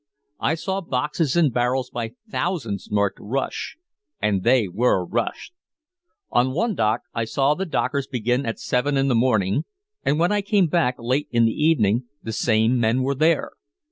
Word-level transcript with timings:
I 0.39 0.55
saw 0.55 0.81
boxes 0.81 1.35
and 1.35 1.53
barrels 1.53 1.91
by 1.91 2.15
thousands 2.27 2.89
marked 2.89 3.19
"Rush." 3.21 3.77
And 4.19 4.41
they 4.41 4.67
were 4.67 5.05
rushed! 5.05 5.53
On 6.31 6.55
one 6.55 6.73
dock 6.73 7.01
I 7.13 7.23
saw 7.25 7.53
the 7.53 7.67
dockers 7.67 8.07
begin 8.07 8.43
at 8.43 8.57
seven 8.59 8.97
in 8.97 9.09
the 9.09 9.13
morning 9.13 9.63
and 10.03 10.17
when 10.17 10.31
I 10.31 10.41
came 10.41 10.65
back 10.65 10.95
late 10.97 11.27
in 11.29 11.45
the 11.45 11.51
evening 11.53 12.05
the 12.23 12.33
same 12.33 12.79
men 12.79 13.03
were 13.03 13.13
there. 13.13 13.51